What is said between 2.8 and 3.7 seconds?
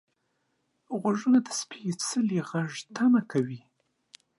تمه کوي